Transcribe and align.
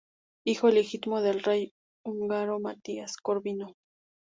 Hijo 0.45 0.67
ilegítimo 0.67 1.21
del 1.21 1.43
rey 1.43 1.75
húngaro 2.03 2.59
Matías 2.59 3.17
Corvino. 3.17 3.75